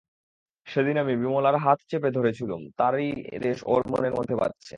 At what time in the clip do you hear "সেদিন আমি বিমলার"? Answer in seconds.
0.67-1.55